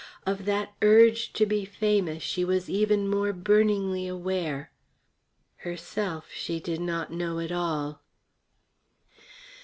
[0.25, 4.71] Of that Urge to be famous she was even more burningly aware;
[5.57, 8.01] herself she did not know at all.